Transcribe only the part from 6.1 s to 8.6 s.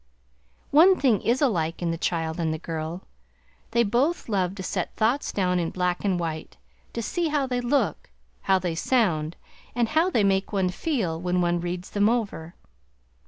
white; to see how they look, how